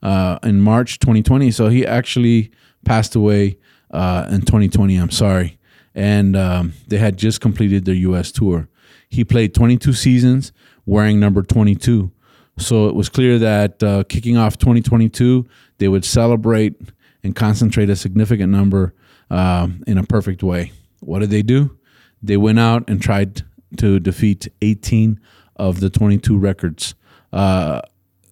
in 0.02 0.60
March 0.60 0.98
2020. 0.98 1.50
So 1.50 1.68
he 1.68 1.86
actually 1.86 2.50
passed 2.84 3.14
away 3.14 3.58
in 3.92 4.42
2020. 4.42 4.96
I'm 4.96 5.10
sorry. 5.10 5.58
And 5.94 6.36
um, 6.36 6.74
they 6.88 6.98
had 6.98 7.16
just 7.16 7.40
completed 7.40 7.84
their 7.84 7.94
U.S. 7.94 8.30
tour. 8.32 8.68
He 9.08 9.24
played 9.24 9.54
22 9.54 9.92
seasons 9.92 10.52
wearing 10.84 11.20
number 11.20 11.42
22. 11.42 12.10
So 12.58 12.88
it 12.88 12.94
was 12.94 13.08
clear 13.08 13.38
that 13.38 13.82
uh, 13.82 14.04
kicking 14.04 14.36
off 14.36 14.56
2022, 14.58 15.46
they 15.78 15.88
would 15.88 16.04
celebrate 16.04 16.80
and 17.22 17.34
concentrate 17.34 17.90
a 17.90 17.96
significant 17.96 18.50
number 18.50 18.94
uh, 19.30 19.68
in 19.86 19.98
a 19.98 20.04
perfect 20.04 20.42
way. 20.42 20.72
What 21.00 21.18
did 21.18 21.30
they 21.30 21.42
do? 21.42 21.76
They 22.22 22.36
went 22.36 22.58
out 22.58 22.88
and 22.88 23.00
tried 23.00 23.42
to 23.76 24.00
defeat 24.00 24.48
18 24.62 25.20
of 25.56 25.80
the 25.80 25.90
22 25.90 26.38
records. 26.38 26.94
Uh, 27.32 27.82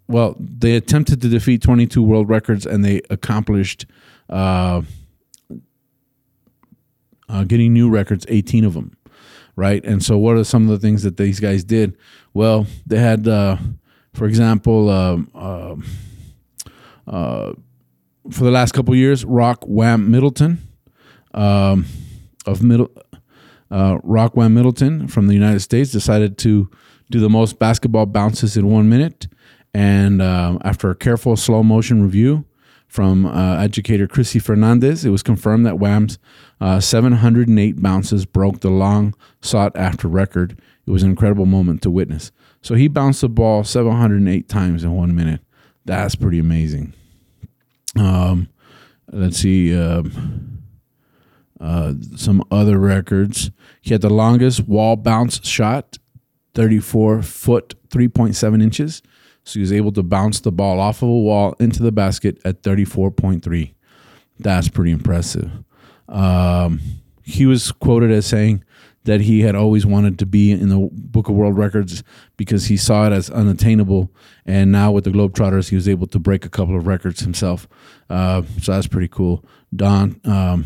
well, 0.09 0.37
they 0.39 0.77
attempted 0.77 1.21
to 1.23 1.29
defeat 1.29 1.63
22 1.63 2.03
world 2.03 2.29
records 2.29 2.65
and 2.67 2.85
they 2.85 3.03
accomplished 3.11 3.87
uh, 4.31 4.83
uh, 7.29 7.45
getting 7.45 7.73
new 7.73 7.91
records, 7.91 8.25
18 8.29 8.65
of 8.65 8.75
them 8.75 8.97
right? 9.57 9.85
And 9.85 10.03
so, 10.03 10.19
what 10.19 10.37
are 10.37 10.45
some 10.45 10.65
of 10.65 10.69
the 10.69 10.79
things 10.79 11.03
that 11.03 11.17
these 11.17 11.41
guys 11.41 11.65
did? 11.65 11.97
Well, 12.33 12.67
they 12.87 12.99
had, 12.99 13.29
uh, 13.29 13.57
for 14.15 14.27
example, 14.27 14.89
uh, 14.89 15.19
uh, 17.07 17.53
for 18.31 18.45
the 18.45 18.51
last 18.51 18.73
couple 18.73 18.95
years, 18.95 19.25
Rock 19.25 19.65
Wham 19.67 20.11
Middleton 20.11 20.59
um, 21.35 21.85
of 22.47 22.63
Middle 22.63 22.91
uh, 23.71 23.99
Rock 24.03 24.37
Wham 24.37 24.55
Middleton 24.55 25.09
from 25.09 25.27
the 25.27 25.35
United 25.35 25.61
States 25.61 25.91
decided 25.91 26.39
to 26.39 26.71
do 27.11 27.21
the 27.21 27.29
most 27.29 27.59
basketball 27.59 28.07
bounces 28.07 28.57
in 28.57 28.71
one 28.71 28.89
minute, 28.89 29.27
and 29.75 30.23
um, 30.23 30.61
after 30.65 30.91
a 30.91 30.95
careful 30.95 31.37
slow 31.37 31.63
motion 31.63 32.03
review 32.03 32.45
from 32.87 33.27
uh, 33.27 33.57
educator 33.57 34.07
Chrissy 34.07 34.39
Fernandez, 34.39 35.05
it 35.05 35.11
was 35.11 35.23
confirmed 35.23 35.67
that 35.67 35.79
Wham's 35.79 36.19
uh, 36.61 36.79
708 36.79 37.83
bounces 37.83 38.25
broke 38.25 38.61
the 38.61 38.71
long 38.71 39.15
sought 39.43 39.77
after 39.77 40.07
record. 40.07 40.61
It 40.87 40.91
was 40.91 41.03
an 41.03 41.11
incredible 41.11 41.47
moment 41.47 41.83
to 41.83 41.91
witness. 41.91 42.31
So 42.65 42.75
he 42.75 42.89
bounced 42.89 43.21
the 43.21 43.29
ball 43.29 43.63
708 43.63 44.49
times 44.49 44.85
in 44.85 44.93
one 44.95 45.15
minute. 45.15 45.43
That's 45.85 46.15
pretty 46.15 46.39
amazing. 46.39 46.95
Um, 47.95 48.49
let's 49.13 49.37
see. 49.37 49.79
Uh, 49.79 50.05
uh, 51.61 51.93
some 52.17 52.43
other 52.51 52.79
records. 52.79 53.51
He 53.83 53.93
had 53.93 54.01
the 54.01 54.09
longest 54.09 54.67
wall 54.67 54.97
bounce 54.97 55.47
shot, 55.47 55.99
34 56.55 57.21
foot, 57.21 57.75
3.7 57.91 58.63
inches. 58.63 59.03
So 59.45 59.59
he 59.59 59.61
was 59.61 59.73
able 59.73 59.93
to 59.93 60.03
bounce 60.03 60.41
the 60.41 60.51
ball 60.51 60.81
off 60.81 61.03
of 61.03 61.11
a 61.11 61.13
wall 61.13 61.55
into 61.61 61.83
the 61.83 61.93
basket 61.93 62.39
at 62.47 62.63
34.3. 62.63 63.75
That's 64.39 64.71
pretty 64.71 64.91
impressive. 64.91 65.51
Um, 66.09 66.81
he 67.23 67.45
was 67.45 67.73
quoted 67.73 68.11
as 68.11 68.25
saying 68.25 68.65
that 69.05 69.21
he 69.21 69.43
had 69.43 69.55
always 69.55 69.85
wanted 69.87 70.19
to 70.19 70.27
be 70.27 70.51
in 70.51 70.69
the 70.69 70.89
Book 70.93 71.29
of 71.29 71.35
World 71.35 71.57
Records 71.57 72.03
because 72.37 72.67
he 72.67 72.77
saw 72.77 73.07
it 73.07 73.13
as 73.13 73.31
unattainable. 73.31 74.11
And 74.47 74.73
now 74.73 74.93
with 74.93 75.05
the 75.05 75.11
Globetrotters, 75.11 75.69
he 75.69 75.77
was 75.77 75.89
able 75.89 76.07
to 76.09 76.19
break 76.19 76.45
a 76.45 76.49
couple 76.49 76.77
of 76.77 76.87
records 76.87 77.21
himself. 77.21 77.69
Uh, 78.09 78.43
so 78.61 78.73
that's 78.73 78.87
pretty 78.87 79.09
cool. 79.09 79.45
Don, 79.75 80.21
um, 80.25 80.65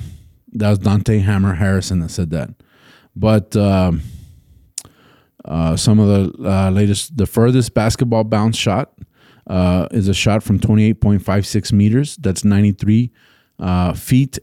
that 0.52 0.70
was 0.70 0.78
Dante 0.78 1.18
Hammer 1.18 1.54
Harrison 1.54 2.00
that 2.00 2.10
said 2.10 2.30
that. 2.30 2.50
But 3.16 3.56
um, 3.56 4.02
uh, 5.44 5.76
some 5.76 5.98
of 5.98 6.08
the 6.08 6.48
uh, 6.48 6.70
latest, 6.70 7.16
the 7.16 7.26
furthest 7.26 7.74
basketball 7.74 8.22
bounce 8.22 8.56
shot 8.56 8.92
uh, 9.48 9.88
is 9.90 10.06
a 10.06 10.14
shot 10.14 10.42
from 10.42 10.60
28.56 10.60 11.72
meters. 11.72 12.16
That's 12.16 12.44
93 12.44 13.10
uh, 13.58 13.94
feet, 13.94 14.38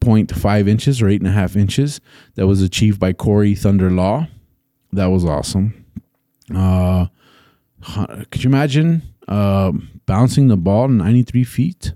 8.5 0.00 0.68
inches 0.68 1.02
or 1.02 1.06
8.5 1.06 1.56
inches. 1.56 2.00
That 2.34 2.46
was 2.46 2.62
achieved 2.62 3.00
by 3.00 3.12
Corey 3.12 3.54
Thunder 3.54 3.90
Law. 3.90 4.28
That 4.92 5.06
was 5.06 5.24
awesome. 5.24 5.84
Uh, 6.54 7.06
could 8.30 8.44
you 8.44 8.48
imagine 8.48 9.02
uh, 9.28 9.72
bouncing 10.06 10.48
the 10.48 10.56
ball 10.56 10.88
93 10.88 11.44
feet? 11.44 11.92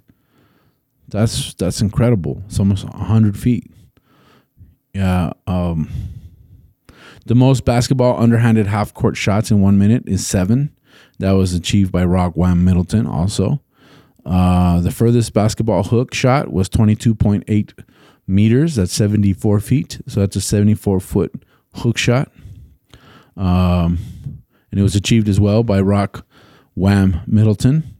That's 1.08 1.54
that's 1.54 1.80
incredible. 1.80 2.42
It's 2.46 2.58
almost 2.58 2.84
100 2.84 3.38
feet. 3.38 3.70
Yeah. 4.94 5.32
Um, 5.46 5.90
the 7.26 7.34
most 7.34 7.64
basketball 7.64 8.20
underhanded 8.20 8.66
half 8.66 8.94
court 8.94 9.16
shots 9.16 9.50
in 9.50 9.60
one 9.60 9.78
minute 9.78 10.04
is 10.06 10.26
seven. 10.26 10.74
That 11.18 11.32
was 11.32 11.52
achieved 11.54 11.92
by 11.92 12.04
Rock 12.04 12.34
Wham 12.34 12.64
Middleton 12.64 13.06
also. 13.06 13.60
Uh, 14.30 14.80
the 14.80 14.90
furthest 14.90 15.32
basketball 15.32 15.82
hook 15.82 16.14
shot 16.14 16.52
was 16.52 16.68
22.8 16.68 17.84
meters. 18.26 18.76
That's 18.76 18.92
74 18.92 19.60
feet. 19.60 20.00
So 20.06 20.20
that's 20.20 20.36
a 20.36 20.40
74 20.40 21.00
foot 21.00 21.44
hook 21.74 21.98
shot. 21.98 22.30
Um, 23.36 23.98
and 24.70 24.78
it 24.78 24.82
was 24.82 24.94
achieved 24.94 25.28
as 25.28 25.40
well 25.40 25.64
by 25.64 25.80
Rock 25.80 26.24
Wham 26.74 27.20
Middleton. 27.26 27.96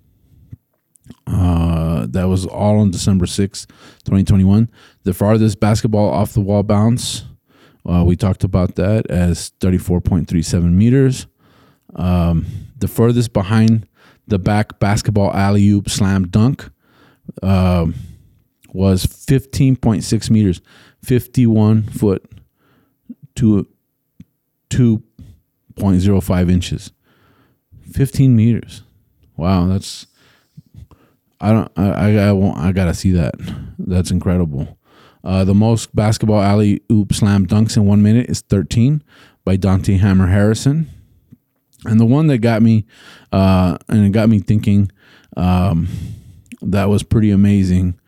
Uh, 1.27 2.07
that 2.09 2.25
was 2.25 2.47
all 2.47 2.79
on 2.79 2.91
December 2.91 3.27
6th, 3.27 3.67
2021. 4.05 4.71
The 5.03 5.15
farthest 5.15 5.59
basketball 5.59 6.11
off 6.11 6.33
the 6.33 6.41
wall 6.41 6.63
bounce 6.63 7.25
uh, 7.89 8.05
we 8.05 8.17
talked 8.17 8.45
about 8.45 8.75
that 8.77 9.11
as 9.11 9.53
34.37 9.61 10.73
meters. 10.73 11.27
Um, 11.97 12.47
the 12.77 12.89
furthest 12.89 13.33
behind 13.33 13.89
the 14.31 14.39
back 14.39 14.79
basketball 14.79 15.33
alley 15.35 15.69
oop 15.69 15.91
slam 15.91 16.29
dunk 16.29 16.71
um, 17.43 17.95
was 18.73 19.05
15.6 19.05 20.31
meters, 20.31 20.63
51 21.05 21.83
foot 21.83 22.25
to 23.35 23.67
2.05 24.71 26.51
inches. 26.51 26.93
15 27.93 28.37
meters. 28.37 28.83
Wow, 29.37 29.67
that's 29.67 30.07
I 31.41 31.53
don't 31.53 31.73
I 31.77 31.91
I, 31.91 32.29
I, 32.29 32.33
won't, 32.33 32.57
I 32.59 32.73
gotta 32.73 32.95
see 32.95 33.11
that. 33.13 33.35
That's 33.79 34.11
incredible. 34.11 34.79
Uh, 35.23 35.45
the 35.45 35.55
most 35.55 35.95
basketball 35.95 36.41
alley 36.41 36.81
oop 36.91 37.13
slam 37.13 37.47
dunks 37.47 37.77
in 37.77 37.85
one 37.85 38.03
minute 38.03 38.31
is 38.31 38.41
13 38.43 39.03
by 39.45 39.57
Dante 39.57 39.97
Hammer 39.97 40.29
Harrison. 40.29 40.89
And 41.85 41.99
the 41.99 42.05
one 42.07 42.27
that 42.27 42.39
got 42.39 42.63
me, 42.63 42.87
uh, 43.33 43.79
and 43.89 44.05
it 44.07 44.11
got 44.11 44.29
me 44.29 44.41
thinking, 44.41 44.91
um, 45.37 45.89
that 46.61 46.89
was 46.89 47.03
pretty 47.03 47.31
amazing. 47.31 47.99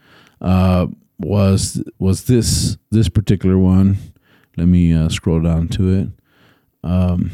Uh, 0.40 0.88
was 1.18 1.82
was 1.98 2.24
this 2.24 2.76
this 2.90 3.08
particular 3.08 3.56
one? 3.56 3.96
Let 4.56 4.66
me 4.66 4.92
uh, 4.92 5.08
scroll 5.08 5.40
down 5.40 5.68
to 5.68 5.88
it. 5.94 6.08
Um, 6.84 7.30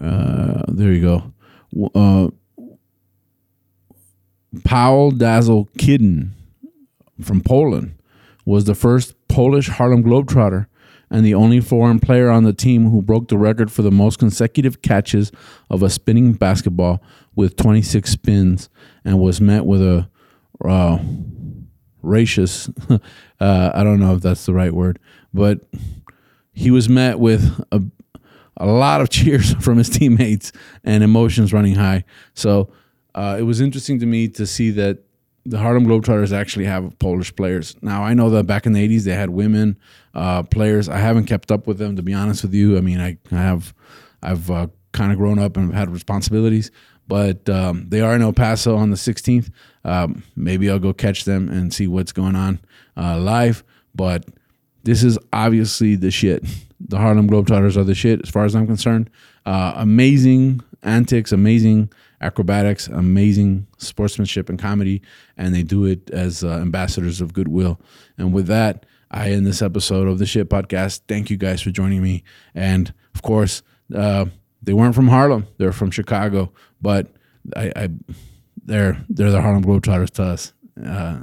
uh, 0.00 0.62
there 0.68 0.92
you 0.92 1.00
go. 1.00 1.90
Uh, 1.94 2.28
Paul 4.64 5.10
Dazzle 5.10 5.68
Kidden 5.78 6.34
from 7.20 7.40
Poland 7.40 7.94
was 8.44 8.64
the 8.64 8.74
first 8.74 9.14
Polish 9.28 9.68
Harlem 9.68 10.02
Globetrotter 10.02 10.66
and 11.12 11.26
the 11.26 11.34
only 11.34 11.60
foreign 11.60 12.00
player 12.00 12.30
on 12.30 12.44
the 12.44 12.54
team 12.54 12.90
who 12.90 13.02
broke 13.02 13.28
the 13.28 13.36
record 13.36 13.70
for 13.70 13.82
the 13.82 13.90
most 13.90 14.18
consecutive 14.18 14.80
catches 14.80 15.30
of 15.68 15.82
a 15.82 15.90
spinning 15.90 16.32
basketball 16.32 17.02
with 17.36 17.54
26 17.56 18.10
spins 18.10 18.70
and 19.04 19.20
was 19.20 19.38
met 19.38 19.66
with 19.66 19.82
a 19.82 20.08
uh, 20.64 20.98
raucous, 22.00 22.70
uh, 22.88 22.98
I 23.74 23.84
don't 23.84 24.00
know 24.00 24.14
if 24.14 24.22
that's 24.22 24.46
the 24.46 24.54
right 24.54 24.72
word, 24.72 24.98
but 25.34 25.60
he 26.50 26.70
was 26.70 26.88
met 26.88 27.18
with 27.18 27.62
a, 27.70 27.82
a 28.56 28.66
lot 28.66 29.02
of 29.02 29.10
cheers 29.10 29.52
from 29.62 29.76
his 29.76 29.90
teammates 29.90 30.50
and 30.82 31.04
emotions 31.04 31.52
running 31.52 31.74
high. 31.74 32.04
So 32.32 32.72
uh, 33.14 33.36
it 33.38 33.42
was 33.42 33.60
interesting 33.60 34.00
to 34.00 34.06
me 34.06 34.28
to 34.28 34.46
see 34.46 34.70
that 34.70 35.00
the 35.44 35.58
Harlem 35.58 35.86
Globetrotters 35.86 36.32
actually 36.32 36.66
have 36.66 36.98
Polish 36.98 37.34
players. 37.34 37.76
Now 37.82 38.04
I 38.04 38.14
know 38.14 38.30
that 38.30 38.46
back 38.46 38.66
in 38.66 38.72
the 38.72 38.88
'80s 38.88 39.04
they 39.04 39.14
had 39.14 39.30
women 39.30 39.76
uh, 40.14 40.42
players. 40.44 40.88
I 40.88 40.98
haven't 40.98 41.26
kept 41.26 41.50
up 41.50 41.66
with 41.66 41.78
them 41.78 41.96
to 41.96 42.02
be 42.02 42.14
honest 42.14 42.42
with 42.42 42.54
you. 42.54 42.76
I 42.76 42.80
mean, 42.80 43.00
I, 43.00 43.18
I 43.30 43.36
have, 43.36 43.74
I've 44.22 44.50
uh, 44.50 44.68
kind 44.92 45.12
of 45.12 45.18
grown 45.18 45.38
up 45.38 45.56
and 45.56 45.74
had 45.74 45.90
responsibilities, 45.90 46.70
but 47.08 47.48
um, 47.48 47.86
they 47.88 48.00
are 48.00 48.14
in 48.14 48.22
El 48.22 48.32
Paso 48.32 48.76
on 48.76 48.90
the 48.90 48.96
16th. 48.96 49.50
Um, 49.84 50.22
maybe 50.36 50.70
I'll 50.70 50.78
go 50.78 50.92
catch 50.92 51.24
them 51.24 51.48
and 51.48 51.74
see 51.74 51.86
what's 51.86 52.12
going 52.12 52.36
on 52.36 52.60
uh, 52.96 53.18
live. 53.18 53.64
But 53.94 54.26
this 54.84 55.02
is 55.02 55.18
obviously 55.32 55.96
the 55.96 56.10
shit. 56.10 56.44
The 56.80 56.98
Harlem 56.98 57.28
Globetrotters 57.28 57.76
are 57.76 57.84
the 57.84 57.94
shit 57.94 58.20
as 58.22 58.28
far 58.28 58.44
as 58.44 58.54
I'm 58.54 58.66
concerned. 58.66 59.10
Uh, 59.44 59.72
amazing 59.76 60.60
antics, 60.82 61.32
amazing 61.32 61.92
acrobatics, 62.20 62.88
amazing 62.88 63.66
sportsmanship 63.78 64.48
and 64.48 64.58
comedy, 64.58 65.02
and 65.36 65.54
they 65.54 65.62
do 65.62 65.84
it 65.84 66.10
as 66.10 66.44
uh, 66.44 66.58
ambassadors 66.58 67.20
of 67.20 67.32
goodwill. 67.32 67.80
And 68.18 68.32
with 68.32 68.46
that, 68.46 68.86
I 69.10 69.30
end 69.30 69.46
this 69.46 69.62
episode 69.62 70.08
of 70.08 70.18
the 70.18 70.26
Shit 70.26 70.48
Podcast. 70.48 71.02
Thank 71.08 71.30
you 71.30 71.36
guys 71.36 71.60
for 71.60 71.70
joining 71.70 72.02
me. 72.02 72.24
And 72.54 72.92
of 73.14 73.22
course, 73.22 73.62
uh, 73.94 74.26
they 74.62 74.72
weren't 74.72 74.94
from 74.94 75.08
Harlem; 75.08 75.46
they're 75.58 75.72
from 75.72 75.90
Chicago, 75.90 76.52
but 76.80 77.08
I, 77.56 77.72
I 77.74 77.88
they're 78.64 79.04
they're 79.08 79.30
the 79.30 79.42
Harlem 79.42 79.64
Globetrotters 79.64 80.10
to 80.10 80.22
us. 80.22 80.52
Uh, 80.84 81.20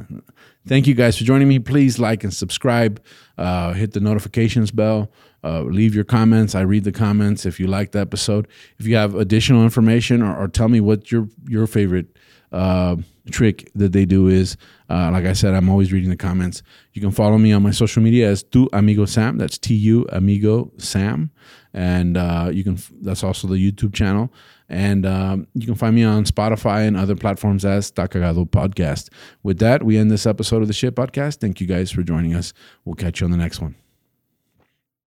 thank 0.69 0.87
you 0.87 0.93
guys 0.93 1.17
for 1.17 1.25
joining 1.25 1.49
me. 1.49 1.59
Please 1.59 1.99
like 1.99 2.23
and 2.23 2.33
subscribe. 2.33 3.03
Uh, 3.37 3.73
hit 3.73 3.91
the 3.91 3.99
notifications 3.99 4.71
bell. 4.71 5.11
Uh, 5.43 5.63
leave 5.63 5.95
your 5.95 6.03
comments. 6.05 6.55
I 6.55 6.61
read 6.61 6.83
the 6.83 6.91
comments 6.91 7.45
if 7.45 7.59
you 7.59 7.67
like 7.67 7.91
the 7.91 7.99
episode. 7.99 8.47
If 8.77 8.85
you 8.87 8.95
have 8.95 9.15
additional 9.15 9.63
information 9.63 10.21
or, 10.21 10.35
or 10.37 10.47
tell 10.47 10.69
me 10.69 10.79
what 10.79 11.11
your 11.11 11.27
your 11.47 11.67
favorite 11.67 12.17
uh, 12.51 12.97
trick 13.31 13.69
that 13.75 13.91
they 13.91 14.05
do 14.05 14.27
is, 14.27 14.57
uh, 14.89 15.09
like 15.11 15.25
I 15.25 15.33
said, 15.33 15.53
I'm 15.53 15.69
always 15.69 15.93
reading 15.93 16.09
the 16.09 16.17
comments. 16.17 16.61
You 16.93 17.01
can 17.01 17.11
follow 17.11 17.37
me 17.37 17.53
on 17.53 17.63
my 17.63 17.71
social 17.71 18.03
media 18.03 18.29
as 18.29 18.43
Tu 18.43 18.67
Amigo 18.73 19.05
Sam. 19.05 19.37
That's 19.37 19.57
T 19.57 19.73
U 19.75 20.05
Amigo 20.11 20.71
Sam, 20.77 21.31
and 21.73 22.17
uh, 22.17 22.49
you 22.51 22.63
can. 22.63 22.77
That's 23.01 23.23
also 23.23 23.47
the 23.47 23.55
YouTube 23.55 23.93
channel. 23.93 24.31
And 24.69 25.05
um, 25.05 25.47
you 25.55 25.65
can 25.65 25.75
find 25.75 25.95
me 25.95 26.03
on 26.03 26.25
Spotify 26.25 26.87
and 26.87 26.95
other 26.95 27.15
platforms 27.15 27.65
as 27.65 27.91
Takagado 27.91 28.47
Podcast. 28.47 29.09
With 29.41 29.57
that, 29.59 29.81
we 29.83 29.97
end 29.97 30.11
this 30.11 30.27
episode 30.27 30.61
of 30.61 30.67
the 30.67 30.73
Shit 30.73 30.95
Podcast. 30.95 31.37
Thank 31.37 31.59
you 31.59 31.65
guys 31.65 31.89
for 31.89 32.03
joining 32.03 32.35
us. 32.35 32.53
We'll 32.85 32.95
catch 32.95 33.19
you 33.19 33.25
on 33.25 33.31
the 33.31 33.37
next 33.37 33.61
one. 33.61 33.75